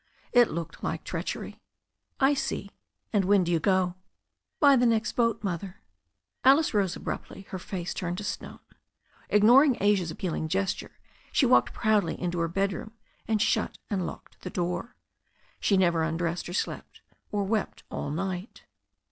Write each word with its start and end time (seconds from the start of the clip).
It 0.33 0.49
looked 0.49 0.83
like 0.83 1.03
treach 1.05 1.35
ery. 1.35 1.61
"I 2.19 2.33
see. 2.33 2.71
And 3.13 3.23
w^ 3.25 3.43
do 3.43 3.51
you 3.51 3.59
go?" 3.59 3.93
"By 4.59 4.75
the 4.75 4.87
next 4.87 5.11
boat. 5.11 5.43
Mother." 5.43 5.79
Alice 6.43 6.73
rose 6.73 6.95
abruptly, 6.95 7.43
her 7.49 7.59
face 7.59 7.93
turned 7.93 8.17
to 8.17 8.23
Jstone. 8.23 8.61
Ignoring 9.29 9.77
Asia's 9.79 10.09
appealing 10.09 10.47
gesture, 10.47 10.97
she 11.31 11.45
walked 11.45 11.75
proudly 11.75 12.19
into 12.19 12.39
her 12.39 12.47
bed 12.47 12.73
room, 12.73 12.93
and 13.27 13.39
shut 13.39 13.77
and 13.91 14.07
locked 14.07 14.41
the 14.41 14.49
door. 14.49 14.95
She 15.59 15.77
never 15.77 16.01
undressed 16.01 16.49
or 16.49 16.53
slept, 16.53 17.03
or 17.31 17.43
wept 17.43 17.83
all 17.91 18.09
night. 18.09 18.63